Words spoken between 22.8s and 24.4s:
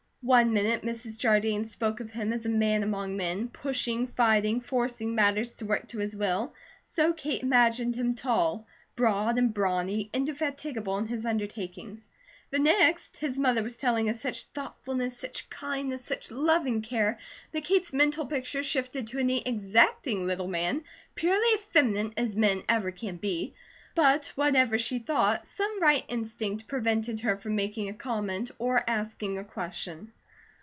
can be; but